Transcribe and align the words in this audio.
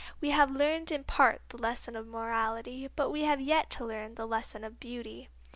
We 0.19 0.31
have 0.31 0.49
learned 0.49 0.91
in 0.91 1.03
part 1.03 1.43
the 1.49 1.59
lesson 1.59 1.95
of 1.95 2.07
morality, 2.07 2.87
but 2.95 3.11
we 3.11 3.21
have 3.25 3.39
yet 3.39 3.69
to 3.77 3.85
learn 3.85 4.15
the 4.15 4.25
lesson 4.25 4.63
of 4.63 4.79
beauty." 4.79 5.29